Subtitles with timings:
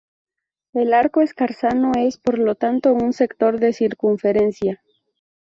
[0.73, 4.81] El arco escarzano es, por lo tanto un sector de circunferencia.